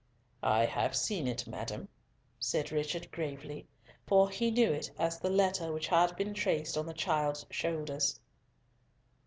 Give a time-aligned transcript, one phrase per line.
[0.41, 1.87] "I have seen it, madam,"
[2.39, 3.67] said Richard, gravely,
[4.07, 8.19] for he knew it as the letter which had been traced on the child's shoulders.